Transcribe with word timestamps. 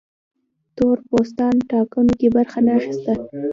تور 0.75 0.97
پوستان 1.09 1.55
ټاکنو 1.71 2.13
کې 2.19 2.27
برخه 2.35 2.59
نه 2.65 2.71
اخیسته. 2.79 3.13